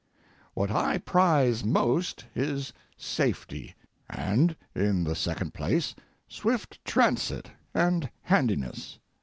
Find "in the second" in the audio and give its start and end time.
4.73-5.53